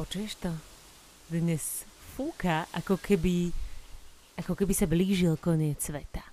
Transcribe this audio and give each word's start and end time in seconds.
Počuješ 0.00 0.40
to? 0.40 0.48
Dnes 1.28 1.84
fúka, 2.16 2.64
ako 2.72 2.96
keby, 2.96 3.52
ako 4.40 4.56
keby 4.56 4.72
sa 4.72 4.88
blížil 4.88 5.36
koniec 5.36 5.76
sveta. 5.76 6.24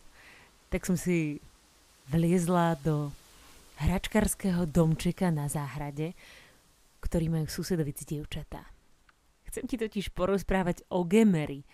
Tak 0.72 0.88
som 0.88 0.96
si 0.96 1.44
vliezla 2.08 2.80
do 2.80 3.12
hračkarského 3.84 4.64
domčeka 4.72 5.36
na 5.36 5.52
záhrade, 5.52 6.16
ktorý 7.04 7.28
majú 7.28 7.52
susedovici 7.52 8.08
dievčatá. 8.08 8.64
Chcem 9.52 9.68
ti 9.68 9.76
totiž 9.76 10.16
porozprávať 10.16 10.88
o 10.88 11.04
Gemery, 11.04 11.68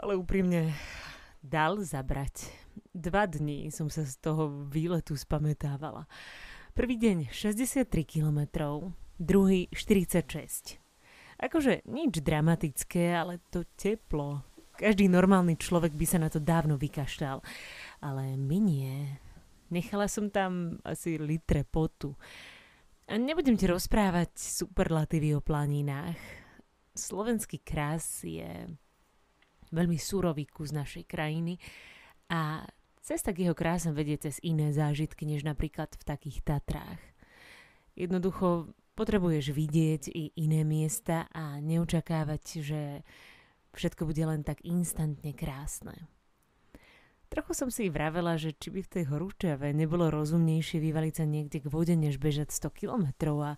ale 0.00 0.16
úprimne 0.16 0.72
dal 1.44 1.84
zabrať. 1.84 2.48
Dva 2.96 3.28
dní 3.28 3.68
som 3.68 3.92
sa 3.92 4.08
z 4.08 4.16
toho 4.24 4.64
výletu 4.72 5.20
spamätávala. 5.20 6.08
Prvý 6.72 6.96
deň 6.96 7.28
63 7.28 7.84
kilometrov, 8.08 8.96
druhý 9.18 9.66
46. 9.74 10.87
Akože 11.38 11.86
nič 11.86 12.18
dramatické, 12.18 13.14
ale 13.14 13.38
to 13.54 13.62
teplo. 13.78 14.42
Každý 14.74 15.06
normálny 15.06 15.58
človek 15.58 15.94
by 15.94 16.06
sa 16.06 16.18
na 16.18 16.30
to 16.30 16.42
dávno 16.42 16.74
vykašľal. 16.78 17.42
Ale 18.02 18.34
my 18.34 18.58
nie. 18.58 19.18
Nechala 19.70 20.10
som 20.10 20.30
tam 20.30 20.82
asi 20.82 21.18
litre 21.18 21.62
potu. 21.62 22.14
A 23.08 23.16
nebudem 23.16 23.54
ti 23.54 23.70
rozprávať 23.70 24.34
superlatívy 24.34 25.38
o 25.38 25.40
planinách. 25.40 26.18
Slovenský 26.94 27.62
krás 27.62 28.26
je 28.26 28.66
veľmi 29.70 29.96
surový 30.00 30.48
kus 30.48 30.74
našej 30.74 31.06
krajiny 31.06 31.60
a 32.32 32.66
cesta 33.00 33.32
k 33.32 33.48
jeho 33.48 33.56
krásom 33.56 33.96
vedie 33.96 34.20
cez 34.20 34.36
iné 34.44 34.72
zážitky, 34.72 35.24
než 35.24 35.44
napríklad 35.44 35.94
v 35.96 36.02
takých 36.04 36.44
Tatrách. 36.44 37.00
Jednoducho 37.96 38.72
Potrebuješ 38.98 39.54
vidieť 39.54 40.10
i 40.10 40.34
iné 40.42 40.66
miesta 40.66 41.30
a 41.30 41.62
neočakávať, 41.62 42.42
že 42.58 43.06
všetko 43.70 44.10
bude 44.10 44.26
len 44.26 44.42
tak 44.42 44.58
instantne 44.66 45.30
krásne. 45.38 46.10
Trochu 47.30 47.52
som 47.54 47.70
si 47.70 47.92
vravela, 47.94 48.34
že 48.34 48.56
či 48.58 48.74
by 48.74 48.80
v 48.82 48.92
tej 48.98 49.04
horúčave 49.06 49.70
nebolo 49.70 50.10
rozumnejšie 50.10 50.82
vyvaliť 50.82 51.14
sa 51.14 51.30
niekde 51.30 51.62
k 51.62 51.70
vode, 51.70 51.94
než 51.94 52.18
bežať 52.18 52.50
100 52.50 52.74
kilometrov 52.74 53.38
a 53.38 53.52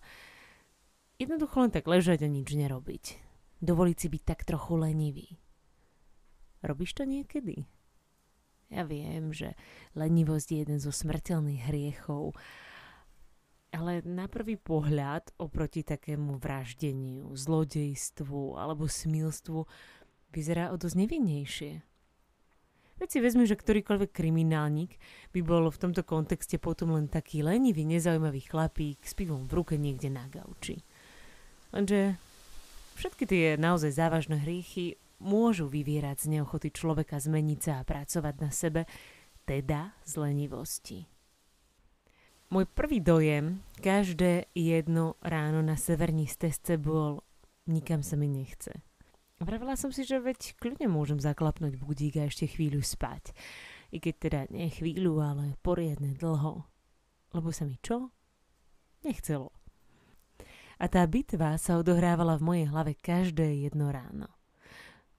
jednoducho 1.17 1.65
len 1.65 1.73
tak 1.73 1.89
ležať 1.89 2.21
a 2.21 2.29
nič 2.29 2.53
nerobiť. 2.53 3.17
Dovoliť 3.65 3.97
si 3.97 4.07
byť 4.13 4.23
tak 4.27 4.45
trochu 4.45 4.77
lenivý. 4.77 5.41
Robíš 6.61 7.01
to 7.01 7.09
niekedy? 7.09 7.65
Ja 8.69 8.85
viem, 8.85 9.33
že 9.33 9.57
lenivosť 9.97 10.47
je 10.53 10.57
jeden 10.61 10.77
zo 10.77 10.93
smrteľných 10.93 11.65
hriechov 11.65 12.37
ale 13.71 14.03
na 14.03 14.27
prvý 14.27 14.59
pohľad 14.59 15.31
oproti 15.39 15.81
takému 15.81 16.35
vraždeniu, 16.37 17.31
zlodejstvu 17.31 18.59
alebo 18.59 18.85
smilstvu 18.87 19.63
vyzerá 20.35 20.71
o 20.71 20.79
dosť 20.79 20.95
nevinnejšie. 20.99 21.73
Veď 23.01 23.09
si 23.09 23.19
vezmi, 23.23 23.49
že 23.49 23.57
ktorýkoľvek 23.57 24.13
kriminálnik 24.13 25.01
by 25.33 25.41
bol 25.41 25.73
v 25.73 25.81
tomto 25.81 26.05
kontexte 26.05 26.61
potom 26.61 26.93
len 26.93 27.09
taký 27.09 27.41
lenivý, 27.41 27.81
nezaujímavý 27.81 28.45
chlapík 28.45 29.01
s 29.01 29.17
pivom 29.17 29.49
v 29.49 29.55
ruke 29.57 29.73
niekde 29.73 30.13
na 30.13 30.29
gauči. 30.29 30.85
Lenže 31.73 32.21
všetky 33.01 33.25
tie 33.25 33.45
naozaj 33.57 33.97
závažné 33.97 34.45
hriechy 34.45 35.01
môžu 35.17 35.65
vyvierať 35.65 36.29
z 36.29 36.37
neochoty 36.37 36.69
človeka 36.69 37.17
zmeniť 37.17 37.59
sa 37.61 37.73
a 37.81 37.87
pracovať 37.87 38.35
na 38.37 38.51
sebe, 38.53 38.85
teda 39.49 39.97
z 40.05 40.13
lenivosti. 40.21 41.10
Môj 42.51 42.67
prvý 42.67 42.99
dojem 42.99 43.63
každé 43.79 44.51
jedno 44.51 45.15
ráno 45.23 45.63
na 45.63 45.79
severní 45.79 46.27
stezce 46.27 46.75
bol 46.75 47.23
nikam 47.63 48.03
sa 48.03 48.19
mi 48.19 48.27
nechce. 48.27 48.75
Vravela 49.39 49.79
som 49.79 49.87
si, 49.87 50.03
že 50.03 50.19
veď 50.19 50.59
kľudne 50.59 50.91
môžem 50.91 51.15
zaklapnúť 51.15 51.79
budík 51.79 52.19
a 52.19 52.27
ešte 52.27 52.51
chvíľu 52.51 52.83
spať. 52.83 53.31
I 53.95 54.03
keď 54.03 54.15
teda 54.19 54.39
nie 54.51 54.67
chvíľu, 54.67 55.23
ale 55.23 55.55
poriadne 55.63 56.11
dlho. 56.11 56.67
Lebo 57.31 57.55
sa 57.55 57.63
mi 57.63 57.79
čo? 57.79 58.11
Nechcelo. 59.07 59.55
A 60.75 60.91
tá 60.91 61.07
bitva 61.07 61.55
sa 61.55 61.79
odohrávala 61.79 62.35
v 62.35 62.45
mojej 62.51 62.67
hlave 62.67 62.99
každé 62.99 63.63
jedno 63.63 63.95
ráno. 63.95 64.27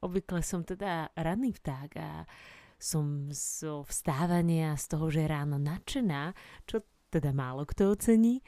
Obvykle 0.05 0.45
som 0.45 0.69
teda 0.69 1.09
ranný 1.17 1.57
vták 1.57 1.91
a 1.97 2.29
som 2.77 3.33
zo 3.33 3.89
vstávania 3.89 4.77
z 4.77 4.85
toho, 4.85 5.09
že 5.09 5.25
ráno 5.25 5.57
nadšená, 5.57 6.37
čo 6.69 6.85
teda 7.13 7.37
málo 7.37 7.69
kto 7.69 7.93
ocení. 7.93 8.41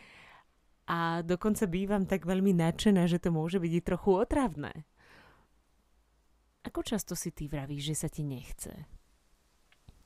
A 0.89 1.21
dokonca 1.21 1.69
bývam 1.69 2.09
tak 2.09 2.25
veľmi 2.25 2.57
nadšená, 2.57 3.05
že 3.05 3.21
to 3.21 3.33
môže 3.33 3.61
byť 3.61 3.73
i 3.73 3.83
trochu 3.85 4.11
otravné. 4.17 4.73
Ako 6.65 6.81
často 6.81 7.13
si 7.13 7.29
ty 7.29 7.45
vravíš, 7.45 7.93
že 7.93 7.97
sa 8.05 8.09
ti 8.09 8.25
nechce? 8.25 8.73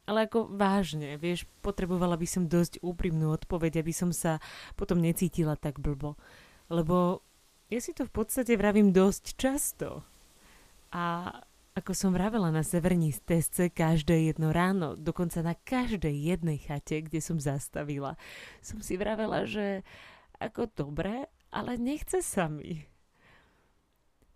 Ale 0.09 0.25
ako 0.27 0.51
vážne, 0.51 1.21
vieš, 1.21 1.45
potrebovala 1.61 2.17
by 2.17 2.27
som 2.27 2.49
dosť 2.49 2.81
úprimnú 2.81 3.31
odpoveď, 3.35 3.85
aby 3.85 3.93
som 3.93 4.11
sa 4.11 4.43
potom 4.75 4.99
necítila 4.99 5.55
tak 5.55 5.79
blbo. 5.79 6.17
Lebo 6.73 7.23
ja 7.69 7.79
si 7.79 7.93
to 7.93 8.09
v 8.09 8.13
podstate 8.15 8.57
vravím 8.57 8.91
dosť 8.91 9.25
často. 9.37 10.03
A 10.89 11.29
ako 11.79 11.95
som 11.95 12.11
vravela 12.11 12.51
na 12.51 12.67
severní 12.67 13.15
stezce 13.15 13.71
každé 13.71 14.35
jedno 14.35 14.51
ráno, 14.51 14.99
dokonca 14.99 15.39
na 15.47 15.55
každej 15.55 16.11
jednej 16.11 16.59
chate, 16.59 17.07
kde 17.07 17.23
som 17.23 17.39
zastavila, 17.39 18.19
som 18.59 18.83
si 18.83 18.99
vravela, 18.99 19.47
že 19.47 19.87
ako 20.43 20.67
dobre, 20.75 21.31
ale 21.55 21.79
nechce 21.79 22.19
sa 22.19 22.51
mi. 22.51 22.83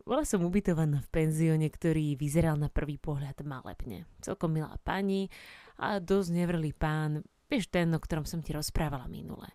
Bola 0.03 0.27
som 0.27 0.43
ubytovaná 0.43 0.99
v 1.03 1.13
penzióne, 1.15 1.71
ktorý 1.71 2.19
vyzeral 2.19 2.59
na 2.59 2.67
prvý 2.67 2.99
pohľad 2.99 3.39
malebne. 3.47 4.07
Celkom 4.19 4.51
milá 4.51 4.75
pani 4.83 5.31
a 5.79 6.03
dosť 6.03 6.29
nevrlý 6.35 6.75
pán, 6.75 7.23
vieš 7.47 7.71
ten, 7.71 7.91
o 7.95 8.03
ktorom 8.03 8.27
som 8.27 8.43
ti 8.43 8.51
rozprávala 8.51 9.07
minule. 9.07 9.51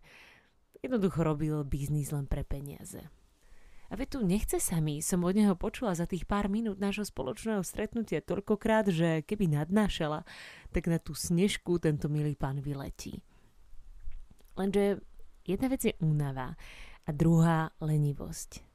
Jednoducho 0.80 1.24
robil 1.24 1.68
biznis 1.68 2.16
len 2.16 2.32
pre 2.32 2.48
peniaze. 2.48 3.04
A 3.88 3.96
veď 3.96 4.08
tu 4.16 4.20
nechce 4.24 4.60
sa 4.60 4.84
mi, 4.84 5.00
som 5.00 5.24
od 5.24 5.32
neho 5.32 5.56
počula 5.56 5.96
za 5.96 6.04
tých 6.04 6.28
pár 6.28 6.52
minút 6.52 6.76
nášho 6.76 7.08
spoločného 7.08 7.64
stretnutia 7.64 8.20
toľkokrát, 8.20 8.92
že 8.92 9.24
keby 9.24 9.48
nadnášala, 9.48 10.28
tak 10.76 10.92
na 10.92 11.00
tú 11.00 11.16
snežku 11.16 11.80
tento 11.80 12.12
milý 12.12 12.36
pán 12.36 12.60
vyletí. 12.60 13.24
Lenže 14.60 15.00
jedna 15.48 15.72
vec 15.72 15.88
je 15.88 15.96
únava 16.04 16.60
a 17.08 17.10
druhá 17.16 17.72
lenivosť. 17.80 18.68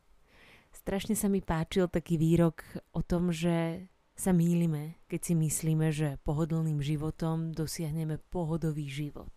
Strašne 0.73 1.13
sa 1.13 1.29
mi 1.29 1.45
páčil 1.45 1.93
taký 1.93 2.17
výrok 2.17 2.65
o 2.97 3.05
tom, 3.05 3.29
že 3.29 3.87
sa 4.17 4.33
mýlime, 4.33 4.97
keď 5.09 5.21
si 5.21 5.35
myslíme, 5.37 5.93
že 5.93 6.17
pohodlným 6.25 6.81
životom 6.81 7.53
dosiahneme 7.53 8.17
pohodový 8.33 8.89
život. 8.89 9.33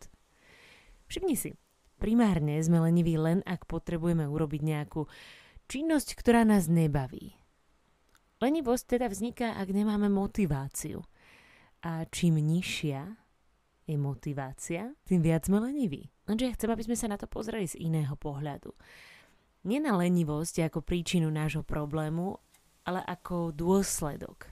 Všimni 1.11 1.35
si, 1.35 1.51
primárne 1.99 2.59
sme 2.63 2.79
leniví 2.79 3.19
len 3.19 3.43
ak 3.43 3.67
potrebujeme 3.67 4.27
urobiť 4.27 4.61
nejakú 4.63 5.07
činnosť, 5.67 6.17
ktorá 6.17 6.45
nás 6.47 6.69
nebaví. 6.71 7.37
Lenivosť 8.43 8.99
teda 8.99 9.07
vzniká, 9.07 9.55
ak 9.55 9.71
nemáme 9.71 10.11
motiváciu. 10.11 11.01
A 11.85 12.03
čím 12.09 12.41
nižšia 12.41 13.15
je 13.85 13.95
motivácia, 13.95 14.93
tým 15.05 15.21
viac 15.21 15.45
sme 15.45 15.61
leniví. 15.61 16.09
Lenže 16.25 16.45
ja 16.49 16.55
chcem, 16.57 16.69
aby 16.73 16.83
sme 16.83 16.97
sa 16.97 17.07
na 17.07 17.17
to 17.21 17.29
pozreli 17.29 17.69
z 17.69 17.77
iného 17.77 18.17
pohľadu. 18.17 18.73
Nie 19.65 19.81
na 19.81 19.97
lenivosť 19.97 20.65
ako 20.69 20.81
príčinu 20.81 21.29
nášho 21.29 21.61
problému, 21.61 22.37
ale 22.85 23.01
ako 23.05 23.53
dôsledok. 23.53 24.49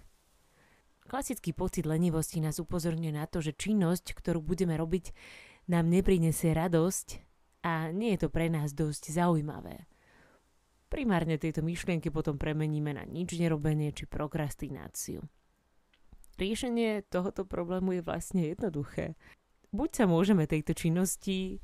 Klasický 1.06 1.54
pocit 1.54 1.86
lenivosti 1.86 2.42
nás 2.42 2.58
upozorňuje 2.58 3.14
na 3.14 3.30
to, 3.30 3.44
že 3.44 3.54
činnosť, 3.54 4.18
ktorú 4.18 4.42
budeme 4.42 4.74
robiť, 4.74 5.14
nám 5.70 5.90
neprinesie 5.90 6.56
radosť 6.56 7.22
a 7.62 7.94
nie 7.94 8.16
je 8.16 8.26
to 8.26 8.30
pre 8.34 8.50
nás 8.50 8.74
dosť 8.74 9.14
zaujímavé. 9.14 9.86
Primárne 10.94 11.42
tieto 11.42 11.66
myšlienky 11.66 12.14
potom 12.14 12.38
premeníme 12.38 12.94
na 12.94 13.02
nič 13.02 13.34
nerobenie 13.42 13.90
či 13.98 14.06
prokrastináciu. 14.06 15.26
Riešenie 16.38 17.10
tohoto 17.10 17.50
problému 17.50 17.98
je 17.98 18.06
vlastne 18.06 18.46
jednoduché. 18.46 19.18
Buď 19.74 19.90
sa 19.90 20.06
môžeme 20.06 20.46
tejto 20.46 20.78
činnosti 20.78 21.58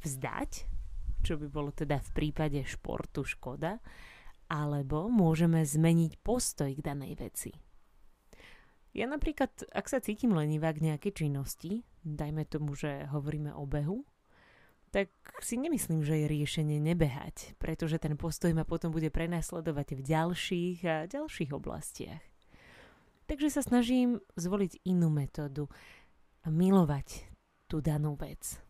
vzdať, 0.00 0.64
čo 1.20 1.36
by 1.36 1.46
bolo 1.52 1.76
teda 1.76 2.00
v 2.00 2.10
prípade 2.16 2.64
športu 2.64 3.28
škoda, 3.28 3.84
alebo 4.48 5.12
môžeme 5.12 5.60
zmeniť 5.60 6.24
postoj 6.24 6.72
k 6.72 6.80
danej 6.80 7.20
veci. 7.20 7.52
Ja 8.96 9.04
napríklad, 9.04 9.50
ak 9.76 9.92
sa 9.92 10.00
cítim 10.00 10.32
lenivá 10.32 10.72
k 10.72 10.88
nejakej 10.88 11.26
činnosti, 11.26 11.84
dajme 12.00 12.48
tomu, 12.48 12.72
že 12.72 13.12
hovoríme 13.12 13.52
o 13.52 13.68
behu, 13.68 14.08
tak 14.94 15.10
si 15.42 15.58
nemyslím, 15.58 16.06
že 16.06 16.22
je 16.22 16.30
riešenie 16.30 16.78
nebehať, 16.78 17.58
pretože 17.58 17.98
ten 17.98 18.14
postoj 18.14 18.54
ma 18.54 18.62
potom 18.62 18.94
bude 18.94 19.10
prenasledovať 19.10 19.98
v 19.98 20.00
ďalších 20.06 20.78
a 20.86 21.10
ďalších 21.10 21.50
oblastiach. 21.50 22.22
Takže 23.26 23.50
sa 23.50 23.66
snažím 23.66 24.22
zvoliť 24.38 24.86
inú 24.86 25.10
metódu 25.10 25.66
a 26.46 26.54
milovať 26.54 27.26
tú 27.66 27.82
danú 27.82 28.14
vec. 28.14 28.62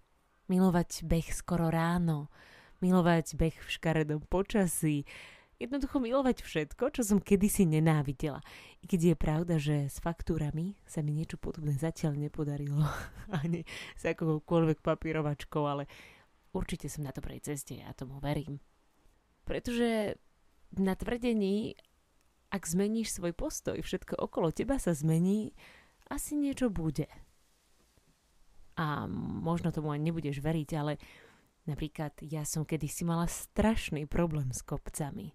Milovať 0.49 1.05
beh 1.05 1.29
skoro 1.29 1.69
ráno, 1.69 2.33
milovať 2.81 3.37
beh 3.37 3.57
v 3.61 3.69
škaredom 3.69 4.25
počasí, 4.25 5.05
jednoducho 5.61 6.01
milovať 6.01 6.41
všetko, 6.41 6.89
čo 6.89 7.03
som 7.05 7.19
kedysi 7.21 7.69
nenávidela. 7.69 8.41
I 8.81 8.89
keď 8.89 9.01
je 9.13 9.17
pravda, 9.17 9.55
že 9.61 9.93
s 9.93 10.01
faktúrami 10.01 10.81
sa 10.89 11.05
mi 11.05 11.13
niečo 11.13 11.37
podobné 11.37 11.77
zatiaľ 11.77 12.17
nepodarilo, 12.17 12.81
ani 13.45 13.69
s 13.99 14.09
akoukoľvek 14.09 14.81
papírovačkou, 14.81 15.65
ale 15.69 15.85
určite 16.55 16.87
som 16.87 17.03
na 17.03 17.11
dobrej 17.11 17.43
ceste, 17.45 17.77
ja 17.83 17.91
tomu 17.93 18.23
verím. 18.23 18.63
Pretože 19.45 20.17
na 20.79 20.95
tvrdení, 20.97 21.77
ak 22.49 22.65
zmeníš 22.65 23.19
svoj 23.19 23.35
postoj, 23.37 23.77
všetko 23.83 24.17
okolo 24.17 24.55
teba 24.55 24.79
sa 24.81 24.95
zmení, 24.97 25.53
asi 26.09 26.39
niečo 26.39 26.73
bude. 26.73 27.11
A 28.79 29.07
možno 29.45 29.75
tomu 29.75 29.93
ani 29.93 30.11
nebudeš 30.11 30.41
veriť, 30.41 30.71
ale 30.79 30.97
Napríklad 31.65 32.21
ja 32.21 32.45
som 32.45 32.69
kedysi 32.69 33.09
mala 33.09 33.25
strašný 33.25 34.05
problém 34.05 34.53
s 34.53 34.61
kopcami. 34.61 35.33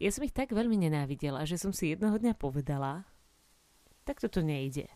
Ja 0.00 0.08
som 0.08 0.24
ich 0.24 0.32
tak 0.32 0.56
veľmi 0.56 0.80
nenávidela, 0.80 1.44
že 1.44 1.60
som 1.60 1.76
si 1.76 1.92
jedného 1.92 2.16
dňa 2.16 2.32
povedala, 2.40 3.04
tak 4.08 4.16
toto 4.16 4.40
nejde. 4.40 4.88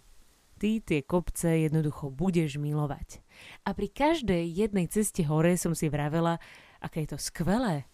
Ty 0.64 0.80
tie 0.80 1.04
kopce 1.04 1.68
jednoducho 1.68 2.08
budeš 2.08 2.56
milovať. 2.56 3.20
A 3.68 3.76
pri 3.76 3.92
každej 3.92 4.48
jednej 4.48 4.88
ceste 4.88 5.20
hore 5.28 5.60
som 5.60 5.76
si 5.76 5.92
vravela, 5.92 6.40
aké 6.80 7.04
je 7.04 7.12
to 7.12 7.18
skvelé. 7.20 7.84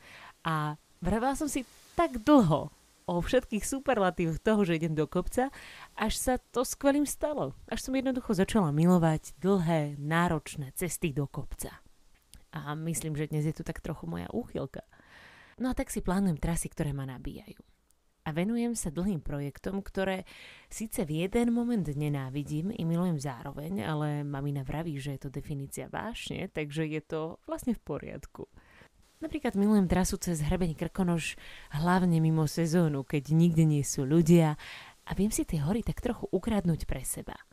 A 0.46 0.78
vravela 1.02 1.34
som 1.34 1.50
si 1.50 1.66
tak 1.98 2.22
dlho 2.22 2.70
o 3.10 3.14
všetkých 3.18 3.66
superlatívoch 3.66 4.38
toho, 4.38 4.62
že 4.62 4.78
idem 4.78 4.94
do 4.94 5.10
kopca, 5.10 5.50
až 5.98 6.14
sa 6.14 6.34
to 6.38 6.62
skvelým 6.62 7.10
stalo. 7.10 7.58
Až 7.66 7.90
som 7.90 7.98
jednoducho 7.98 8.38
začala 8.38 8.70
milovať 8.70 9.34
dlhé, 9.42 9.98
náročné 9.98 10.70
cesty 10.78 11.10
do 11.10 11.26
kopca. 11.26 11.74
A 12.54 12.78
myslím, 12.78 13.18
že 13.18 13.34
dnes 13.34 13.50
je 13.50 13.54
tu 13.54 13.66
tak 13.66 13.82
trochu 13.82 14.06
moja 14.06 14.30
úchylka. 14.30 14.86
No 15.58 15.70
a 15.70 15.74
tak 15.74 15.90
si 15.90 16.06
plánujem 16.06 16.38
trasy, 16.38 16.70
ktoré 16.70 16.94
ma 16.94 17.02
nabíjajú. 17.02 17.69
A 18.30 18.36
venujem 18.36 18.78
sa 18.78 18.94
dlhým 18.94 19.18
projektom, 19.18 19.82
ktoré 19.82 20.22
síce 20.70 21.02
v 21.02 21.26
jeden 21.26 21.50
moment 21.50 21.82
nenávidím 21.82 22.70
i 22.70 22.86
milujem 22.86 23.18
zároveň, 23.18 23.82
ale 23.82 24.22
mamina 24.22 24.62
vraví, 24.62 25.02
že 25.02 25.18
je 25.18 25.26
to 25.26 25.34
definícia 25.34 25.90
vášne, 25.90 26.46
takže 26.46 26.86
je 26.86 27.02
to 27.02 27.42
vlastne 27.50 27.74
v 27.74 27.82
poriadku. 27.82 28.46
Napríklad 29.18 29.58
milujem 29.58 29.90
trasu 29.90 30.14
cez 30.22 30.46
hrebeň 30.46 30.78
Krkonoš 30.78 31.34
hlavne 31.74 32.22
mimo 32.22 32.46
sezónu, 32.46 33.02
keď 33.02 33.34
nikde 33.34 33.66
nie 33.66 33.82
sú 33.82 34.06
ľudia 34.06 34.54
a 35.02 35.10
viem 35.18 35.34
si 35.34 35.42
tie 35.42 35.58
hory 35.58 35.82
tak 35.82 35.98
trochu 35.98 36.30
ukradnúť 36.30 36.86
pre 36.86 37.02
seba– 37.02 37.34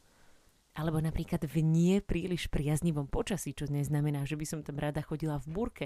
alebo 0.77 1.01
napríklad 1.01 1.41
v 1.50 1.65
nie 1.65 1.95
príliš 2.06 2.53
priaznivom 2.53 3.09
počasí, 3.09 3.57
čo 3.57 3.65
neznamená, 3.65 4.29
že 4.29 4.38
by 4.38 4.45
som 4.45 4.59
tam 4.62 4.77
rada 4.77 5.01
chodila 5.01 5.41
v 5.41 5.50
burke. 5.50 5.85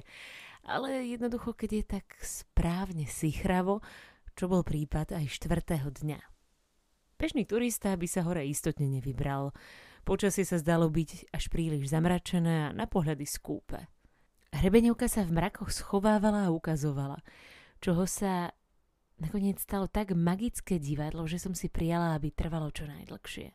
Ale 0.68 1.08
jednoducho, 1.08 1.56
keď 1.56 1.70
je 1.72 1.84
tak 1.88 2.06
správne 2.20 3.08
sichravo, 3.08 3.80
čo 4.42 4.50
bol 4.50 4.66
prípad 4.66 5.14
aj 5.14 5.38
štvrtého 5.38 5.94
dňa. 6.02 6.18
Bežný 7.22 7.46
turista 7.46 7.94
by 7.94 8.08
sa 8.10 8.26
hore 8.26 8.42
istotne 8.42 8.90
nevybral. 8.90 9.54
Počasie 10.02 10.42
sa 10.50 10.58
zdalo 10.58 10.90
byť 10.90 11.30
až 11.30 11.46
príliš 11.54 11.94
zamračené 11.94 12.66
a 12.66 12.74
na 12.74 12.90
pohľady 12.90 13.30
skúpe. 13.30 13.86
Hrebeňovka 14.50 15.06
sa 15.06 15.22
v 15.22 15.38
mrakoch 15.38 15.70
schovávala 15.70 16.50
a 16.50 16.54
ukazovala, 16.58 17.22
čoho 17.86 18.10
sa 18.10 18.50
nakoniec 19.22 19.62
stalo 19.62 19.86
tak 19.86 20.18
magické 20.18 20.82
divadlo, 20.82 21.30
že 21.30 21.38
som 21.38 21.54
si 21.54 21.70
prijala, 21.70 22.18
aby 22.18 22.34
trvalo 22.34 22.74
čo 22.74 22.90
najdlhšie. 22.90 23.54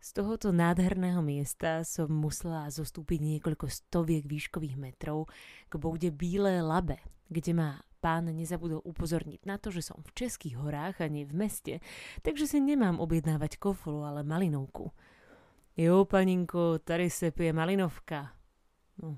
Z 0.00 0.08
tohoto 0.16 0.56
nádherného 0.56 1.20
miesta 1.20 1.84
som 1.84 2.08
musela 2.08 2.72
zostúpiť 2.72 3.20
niekoľko 3.20 3.68
stoviek 3.68 4.24
výškových 4.24 4.80
metrov 4.80 5.28
k 5.68 5.76
boude 5.76 6.08
Bílé 6.08 6.64
Labe, 6.64 7.04
kde 7.28 7.52
ma 7.52 7.84
pán 8.04 8.28
nezabudol 8.28 8.84
upozorniť 8.84 9.48
na 9.48 9.56
to, 9.56 9.72
že 9.72 9.80
som 9.80 10.04
v 10.04 10.12
Českých 10.12 10.60
horách 10.60 11.00
a 11.00 11.08
nie 11.08 11.24
v 11.24 11.32
meste, 11.32 11.74
takže 12.20 12.44
si 12.44 12.60
nemám 12.60 13.00
objednávať 13.00 13.56
kofolu, 13.56 14.04
ale 14.04 14.20
malinovku. 14.20 14.92
Jo, 15.72 16.04
paninko, 16.04 16.84
tady 16.84 17.08
se 17.10 17.32
pije 17.32 17.56
malinovka. 17.56 18.36
No, 19.00 19.16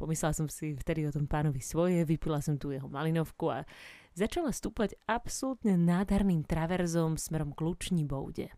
pomyslela 0.00 0.32
som 0.32 0.48
si 0.48 0.72
vtedy 0.72 1.04
o 1.04 1.12
tom 1.12 1.28
pánovi 1.28 1.60
svoje, 1.60 2.08
vypila 2.08 2.40
som 2.40 2.56
tu 2.56 2.72
jeho 2.72 2.88
malinovku 2.88 3.52
a 3.52 3.68
začala 4.16 4.50
stúpať 4.56 4.96
absolútne 5.04 5.76
nádherným 5.76 6.48
traverzom 6.48 7.20
smerom 7.20 7.52
k 7.52 7.60
Luční 7.60 8.08
boude. 8.08 8.48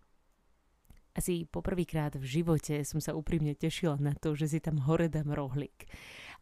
Asi 1.10 1.44
poprvýkrát 1.44 2.14
v 2.14 2.24
živote 2.24 2.86
som 2.86 3.02
sa 3.02 3.18
úprimne 3.18 3.58
tešila 3.58 3.98
na 3.98 4.14
to, 4.14 4.38
že 4.38 4.46
si 4.46 4.58
tam 4.62 4.78
hore 4.86 5.10
dám 5.10 5.34
rohlík. 5.34 5.90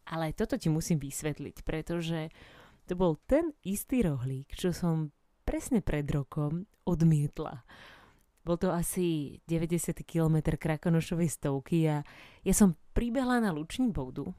Ale 0.07 0.31
toto 0.31 0.55
ti 0.55 0.69
musím 0.69 1.01
vysvetliť, 1.01 1.65
pretože 1.65 2.29
to 2.89 2.97
bol 2.97 3.21
ten 3.29 3.53
istý 3.61 4.01
rohlík, 4.01 4.49
čo 4.57 4.73
som 4.73 5.13
presne 5.45 5.85
pred 5.85 6.09
rokom 6.09 6.65
odmietla. 6.89 7.61
Bol 8.41 8.57
to 8.57 8.73
asi 8.73 9.37
90 9.45 10.01
km 10.09 10.57
krakonošovej 10.57 11.29
stovky 11.29 11.85
a 11.85 12.01
ja 12.41 12.53
som 12.57 12.73
pribehla 12.97 13.37
na 13.37 13.53
luční 13.53 13.93
boudu 13.93 14.33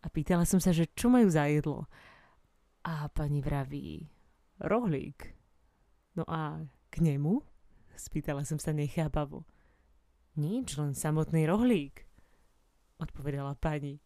a 0.00 0.08
pýtala 0.08 0.48
som 0.48 0.56
sa, 0.56 0.72
že 0.72 0.88
čo 0.96 1.12
majú 1.12 1.28
za 1.28 1.44
jedlo. 1.44 1.84
A 2.80 3.12
pani 3.12 3.44
vraví, 3.44 4.08
rohlík. 4.56 5.36
No 6.16 6.24
a 6.24 6.64
k 6.88 7.04
nemu 7.04 7.44
Spýtala 8.00 8.48
som 8.48 8.56
sa 8.56 8.72
nechápavo. 8.72 9.44
Nič, 10.40 10.80
len 10.80 10.96
samotný 10.96 11.44
rohlík, 11.44 12.08
odpovedala 12.96 13.60
pani. 13.60 14.00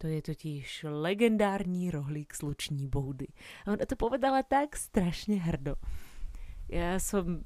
To 0.00 0.08
je 0.08 0.22
totiž 0.22 0.88
legendárny 0.88 1.92
rohlík 1.92 2.32
z 2.34 2.42
Luční 2.42 2.88
boudy. 2.88 3.28
A 3.68 3.76
ona 3.76 3.84
to 3.84 4.00
povedala 4.00 4.40
tak 4.40 4.72
strašne 4.72 5.36
hrdo. 5.36 5.76
Ja 6.72 6.96
som 6.96 7.44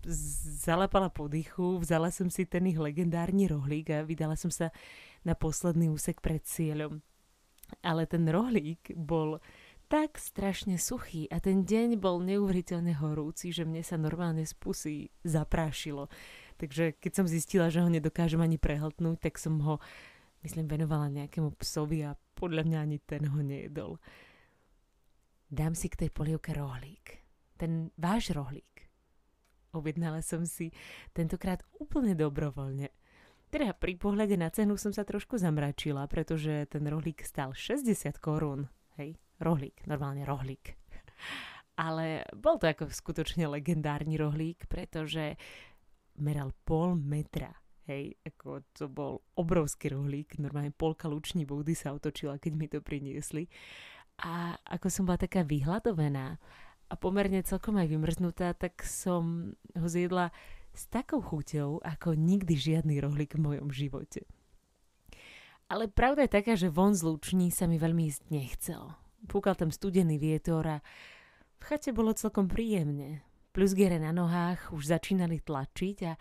zalapala 0.62 1.10
po 1.10 1.26
dychu, 1.26 1.82
vzala 1.82 2.14
som 2.14 2.30
si 2.30 2.46
ten 2.46 2.70
ich 2.70 2.78
legendárny 2.78 3.50
rohlík 3.50 3.90
a 3.90 4.06
vydala 4.06 4.38
som 4.38 4.54
sa 4.54 4.70
na 5.26 5.34
posledný 5.34 5.90
úsek 5.90 6.22
pred 6.22 6.46
cieľom. 6.46 7.02
Ale 7.82 8.06
ten 8.06 8.22
rohlík 8.28 8.94
bol 8.94 9.42
tak 9.90 10.14
strašne 10.14 10.78
suchý 10.78 11.26
a 11.34 11.42
ten 11.42 11.66
deň 11.66 11.98
bol 11.98 12.22
neuveriteľne 12.22 13.02
horúci, 13.02 13.50
že 13.50 13.66
mne 13.66 13.82
sa 13.82 13.98
normálne 13.98 14.46
z 14.46 14.54
pusy 14.54 14.96
zaprášilo. 15.26 16.06
Takže 16.60 16.94
keď 17.02 17.12
som 17.18 17.26
zistila, 17.26 17.66
že 17.66 17.82
ho 17.82 17.90
nedokážem 17.90 18.38
ani 18.38 18.62
prehltnúť, 18.62 19.18
tak 19.26 19.42
som 19.42 19.58
ho, 19.58 19.82
myslím, 20.46 20.70
venovala 20.70 21.10
nejakému 21.10 21.50
psovi 21.58 22.06
a 22.06 22.14
podľa 22.44 22.62
mňa 22.68 22.78
ani 22.84 22.98
ten 23.00 23.24
ho 23.24 23.40
nejedol. 23.40 23.96
Dám 25.48 25.72
si 25.72 25.88
k 25.88 26.04
tej 26.04 26.10
polievke 26.12 26.52
rohlík. 26.52 27.24
Ten 27.56 27.88
váš 27.96 28.36
rohlík. 28.36 28.84
Objednala 29.72 30.20
som 30.20 30.44
si 30.44 30.68
tentokrát 31.16 31.64
úplne 31.80 32.12
dobrovoľne. 32.12 32.92
Teda 33.48 33.72
pri 33.72 33.96
pohľade 33.96 34.36
na 34.36 34.50
cenu 34.52 34.76
som 34.76 34.90
sa 34.90 35.06
trošku 35.06 35.38
zamračila, 35.40 36.04
pretože 36.10 36.68
ten 36.68 36.84
rohlík 36.84 37.24
stal 37.24 37.56
60 37.56 38.18
korún. 38.20 38.68
Hej, 38.98 39.16
rohlík, 39.40 39.86
normálne 39.88 40.26
rohlík. 40.26 40.74
Ale 41.86 42.28
bol 42.34 42.60
to 42.60 42.68
ako 42.68 42.90
skutočne 42.90 43.48
legendárny 43.48 44.18
rohlík, 44.18 44.66
pretože 44.68 45.38
meral 46.18 46.54
pol 46.66 46.94
metra. 46.98 47.63
Hej, 47.84 48.16
ako 48.24 48.64
to 48.72 48.88
bol 48.88 49.20
obrovský 49.36 49.92
rohlík, 49.92 50.40
normálne 50.40 50.72
polka 50.72 51.04
luční 51.04 51.44
boudy 51.44 51.76
sa 51.76 51.92
otočila, 51.92 52.40
keď 52.40 52.52
mi 52.56 52.66
to 52.68 52.80
priniesli. 52.80 53.52
A 54.24 54.56
ako 54.64 54.88
som 54.88 55.04
bola 55.04 55.20
taká 55.20 55.44
vyhľadovená 55.44 56.40
a 56.88 56.94
pomerne 56.96 57.44
celkom 57.44 57.76
aj 57.76 57.92
vymrznutá, 57.92 58.56
tak 58.56 58.80
som 58.80 59.52
ho 59.76 59.86
zjedla 59.88 60.32
s 60.72 60.88
takou 60.88 61.20
chuťou, 61.20 61.84
ako 61.84 62.16
nikdy 62.16 62.56
žiadny 62.56 63.04
rohlík 63.04 63.36
v 63.36 63.44
mojom 63.52 63.68
živote. 63.68 64.24
Ale 65.68 65.88
pravda 65.88 66.24
je 66.24 66.34
taká, 66.34 66.52
že 66.56 66.72
von 66.72 66.92
z 66.92 67.04
Luční 67.04 67.48
sa 67.48 67.64
mi 67.64 67.80
veľmi 67.80 68.08
ísť 68.08 68.22
nechcel. 68.28 68.96
Púkal 69.28 69.56
tam 69.56 69.72
studený 69.72 70.20
vietor 70.20 70.64
a 70.68 70.76
v 71.60 71.62
chate 71.64 71.92
bolo 71.96 72.12
celkom 72.12 72.48
príjemne. 72.48 73.24
Plusgere 73.54 73.96
na 73.96 74.12
nohách 74.12 74.74
už 74.76 74.92
začínali 74.92 75.40
tlačiť 75.40 75.96
a 76.04 76.12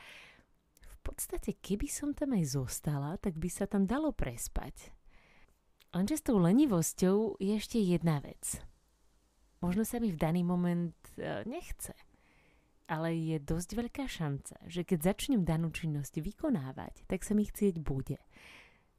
podstate 1.04 1.60
keby 1.60 1.92
som 1.92 2.16
tam 2.16 2.34
aj 2.34 2.56
zostala, 2.56 3.20
tak 3.20 3.36
by 3.36 3.50
sa 3.52 3.68
tam 3.68 3.84
dalo 3.84 4.16
prespať. 4.16 4.96
Lenže 5.94 6.18
s 6.18 6.26
tou 6.26 6.42
lenivosťou 6.42 7.38
je 7.38 7.54
ešte 7.54 7.78
jedna 7.78 8.24
vec. 8.24 8.64
Možno 9.62 9.86
sa 9.86 10.02
mi 10.02 10.10
v 10.10 10.20
daný 10.20 10.42
moment 10.42 10.98
e, 11.16 11.46
nechce, 11.48 11.94
ale 12.90 13.16
je 13.16 13.38
dosť 13.40 13.70
veľká 13.80 14.06
šanca, 14.10 14.58
že 14.68 14.84
keď 14.84 15.14
začnem 15.14 15.48
danú 15.48 15.72
činnosť 15.72 16.20
vykonávať, 16.20 17.08
tak 17.08 17.24
sa 17.24 17.38
mi 17.38 17.48
chcieť 17.48 17.80
bude. 17.80 18.20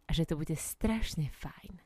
A 0.06 0.11
že 0.14 0.25
to 0.25 0.40
bude 0.40 0.54
strašne 0.56 1.28
fajn. 1.34 1.82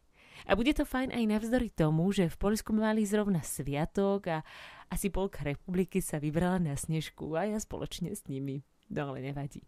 A 0.46 0.54
bude 0.54 0.70
to 0.70 0.86
fajn 0.86 1.10
aj 1.10 1.24
navzdory 1.26 1.74
tomu, 1.74 2.14
že 2.14 2.30
v 2.30 2.38
Polsku 2.38 2.70
mali 2.70 3.02
zrovna 3.02 3.42
sviatok 3.42 4.30
a 4.30 4.38
asi 4.86 5.10
polka 5.10 5.42
republiky 5.42 5.98
sa 5.98 6.22
vybrala 6.22 6.62
na 6.62 6.78
snežku 6.78 7.34
a 7.34 7.50
ja 7.50 7.58
spoločne 7.58 8.14
s 8.14 8.30
nimi. 8.30 8.62
No 8.88 9.12
ale 9.12 9.20
nevadí. 9.20 9.60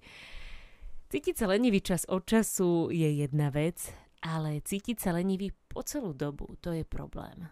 Cítiť 1.11 1.43
sa 1.43 1.51
lenivý 1.51 1.83
čas 1.83 2.07
od 2.07 2.23
času 2.23 2.95
je 2.95 3.27
jedna 3.27 3.51
vec, 3.51 3.91
ale 4.23 4.63
cítiť 4.63 4.97
sa 5.01 5.11
lenivý 5.11 5.51
po 5.67 5.83
celú 5.83 6.15
dobu, 6.15 6.55
to 6.63 6.71
je 6.71 6.87
problém. 6.87 7.51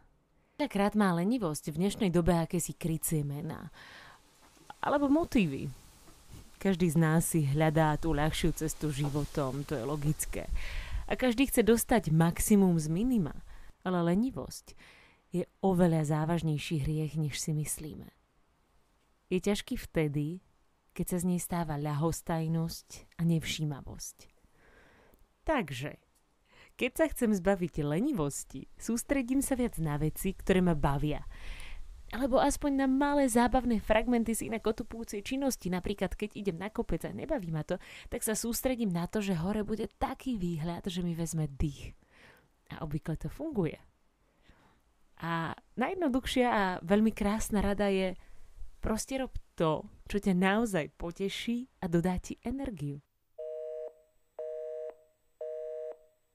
Veľakrát 0.58 0.98
má 0.98 1.14
lenivosť 1.14 1.70
v 1.70 1.80
dnešnej 1.86 2.10
dobe 2.10 2.34
akési 2.34 2.74
krycie 2.74 3.22
mená. 3.22 3.70
Alebo 4.82 5.10
motívy. 5.10 5.70
Každý 6.58 6.90
z 6.90 6.98
nás 6.98 7.30
si 7.30 7.46
hľadá 7.46 7.94
tú 7.98 8.10
ľahšiu 8.10 8.50
cestu 8.54 8.90
životom, 8.90 9.62
to 9.62 9.78
je 9.78 9.86
logické. 9.86 10.50
A 11.06 11.14
každý 11.14 11.46
chce 11.46 11.62
dostať 11.62 12.10
maximum 12.10 12.74
z 12.78 12.90
minima. 12.90 13.34
Ale 13.86 14.02
lenivosť 14.02 14.74
je 15.30 15.46
oveľa 15.62 16.10
závažnejší 16.10 16.82
hriech, 16.82 17.14
než 17.14 17.38
si 17.38 17.54
myslíme. 17.54 18.10
Je 19.30 19.38
ťažký 19.38 19.78
vtedy, 19.78 20.42
keď 20.98 21.06
sa 21.14 21.18
z 21.22 21.28
nej 21.30 21.38
stáva 21.38 21.78
ľahostajnosť 21.78 23.14
a 23.14 23.22
nevšímavosť. 23.22 24.18
Takže, 25.46 25.94
keď 26.74 26.90
sa 26.98 27.06
chcem 27.06 27.30
zbaviť 27.30 27.86
lenivosti, 27.86 28.66
sústredím 28.74 29.38
sa 29.38 29.54
viac 29.54 29.78
na 29.78 29.94
veci, 29.94 30.34
ktoré 30.34 30.58
ma 30.58 30.74
bavia– 30.74 31.22
alebo 32.08 32.40
aspoň 32.40 32.72
na 32.72 32.86
malé 32.88 33.28
zábavné 33.28 33.84
fragmenty 33.84 34.32
z 34.32 34.48
inak 34.48 34.64
otupujúcej 34.64 35.20
činnosti. 35.20 35.68
Napríklad, 35.68 36.16
keď 36.16 36.40
idem 36.40 36.56
na 36.56 36.72
kopec 36.72 37.04
a 37.04 37.12
nebaví 37.12 37.52
ma 37.52 37.68
to, 37.68 37.76
tak 38.08 38.24
sa 38.24 38.32
sústredím 38.32 38.88
na 38.88 39.04
to, 39.04 39.20
že 39.20 39.36
hore 39.36 39.60
bude 39.60 39.92
taký 40.00 40.40
výhľad, 40.40 40.88
že 40.88 41.04
mi 41.04 41.12
vezme 41.12 41.52
dých. 41.52 41.92
A 42.72 42.80
obvykle 42.80 43.20
to 43.20 43.28
funguje. 43.28 43.76
A 45.20 45.52
najjednoduchšia 45.76 46.46
a 46.48 46.62
veľmi 46.80 47.12
krásna 47.12 47.60
rada 47.60 47.92
je 47.92 48.16
proste 48.80 49.20
rob 49.20 49.34
to, 49.58 49.82
čo 50.06 50.16
ťa 50.22 50.38
naozaj 50.38 50.94
poteší 50.94 51.66
a 51.82 51.90
dodá 51.90 52.14
ti 52.22 52.38
energiu. 52.46 53.02